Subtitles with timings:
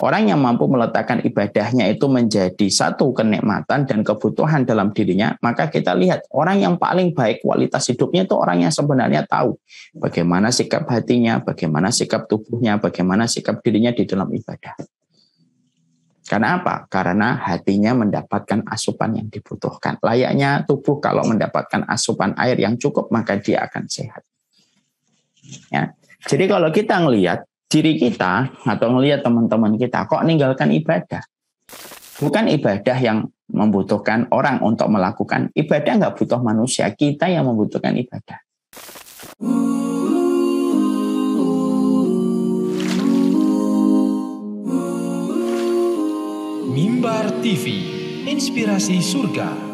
[0.00, 5.94] Orang yang mampu meletakkan ibadahnya itu menjadi satu kenikmatan dan kebutuhan dalam dirinya, maka kita
[5.94, 9.56] lihat orang yang paling baik kualitas hidupnya itu orang yang sebenarnya tahu
[9.96, 14.74] bagaimana sikap hatinya, bagaimana sikap tubuhnya, bagaimana sikap dirinya di dalam ibadah.
[16.24, 16.88] Karena apa?
[16.88, 20.00] Karena hatinya mendapatkan asupan yang dibutuhkan.
[20.00, 24.24] Layaknya tubuh kalau mendapatkan asupan air yang cukup, maka dia akan sehat.
[25.68, 25.92] Ya.
[26.24, 31.22] Jadi kalau kita ngelihat diri kita atau melihat teman-teman kita kok meninggalkan ibadah.
[32.22, 35.50] Bukan ibadah yang membutuhkan orang untuk melakukan.
[35.52, 38.38] Ibadah nggak butuh manusia, kita yang membutuhkan ibadah.
[46.70, 47.66] Mimbar TV,
[48.30, 49.73] inspirasi surga.